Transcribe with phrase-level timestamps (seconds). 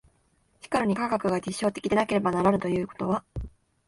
[0.63, 3.23] しかるに科学が実証的でなければならぬということは、